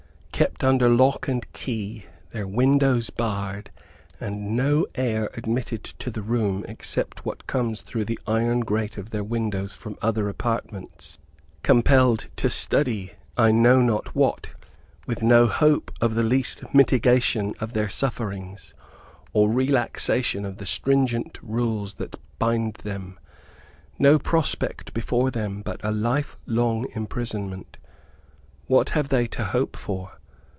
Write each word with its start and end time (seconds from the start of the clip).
Kept 0.41 0.63
under 0.63 0.89
lock 0.89 1.27
and 1.27 1.53
key, 1.53 2.07
their 2.31 2.47
windows 2.47 3.11
barred, 3.11 3.69
and 4.19 4.55
no 4.57 4.87
air 4.95 5.29
admitted 5.35 5.83
to 5.83 6.09
the 6.09 6.23
room 6.23 6.65
except 6.67 7.23
what 7.27 7.45
comes 7.45 7.81
through 7.81 8.05
the 8.05 8.17
iron 8.25 8.61
grate 8.61 8.97
of 8.97 9.11
their 9.11 9.23
windows 9.23 9.75
from 9.75 9.99
other 10.01 10.27
apartments; 10.27 11.19
compelled 11.61 12.25
to 12.37 12.49
study, 12.49 13.11
I 13.37 13.51
know 13.51 13.81
not 13.81 14.15
what; 14.15 14.49
with 15.05 15.21
no 15.21 15.45
hope 15.45 15.91
of 16.01 16.15
the 16.15 16.23
least 16.23 16.63
mitigation 16.73 17.53
of 17.59 17.73
their 17.73 17.89
sufferings, 17.89 18.73
or 19.33 19.47
relaxation 19.47 20.43
of 20.43 20.57
the 20.57 20.65
stringent 20.65 21.37
rules 21.43 21.95
that 21.95 22.15
bind 22.39 22.75
them; 22.77 23.19
no 23.99 24.17
prospect 24.17 24.91
before 24.91 25.29
them 25.29 25.61
but 25.61 25.79
a 25.83 25.91
life 25.91 26.35
long 26.47 26.87
imprisonment; 26.95 27.77
what 28.65 28.89
have 28.89 29.09
they 29.09 29.27
to 29.27 29.43
hope 29.43 29.75
for? 29.77 30.13